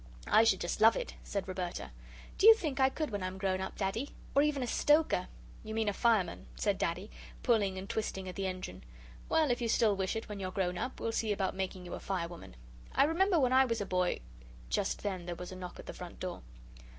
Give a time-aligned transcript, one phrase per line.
[0.25, 1.91] "I should just love it," said Roberta
[2.39, 4.09] "do you think I could when I'm grown up, Daddy?
[4.33, 5.27] Or even a stoker?"
[5.63, 7.11] "You mean a fireman," said Daddy,
[7.43, 8.83] pulling and twisting at the engine.
[9.29, 11.93] "Well, if you still wish it, when you're grown up, we'll see about making you
[11.93, 12.55] a fire woman.
[12.95, 14.21] I remember when I was a boy"
[14.71, 16.41] Just then there was a knock at the front door.